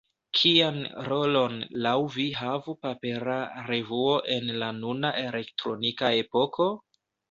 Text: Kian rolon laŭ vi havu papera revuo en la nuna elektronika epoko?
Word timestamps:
Kian 0.37 0.79
rolon 1.07 1.59
laŭ 1.87 1.93
vi 2.17 2.25
havu 2.39 2.77
papera 2.87 3.39
revuo 3.71 4.19
en 4.41 4.53
la 4.67 4.75
nuna 4.83 5.17
elektronika 5.29 6.17
epoko? 6.29 6.73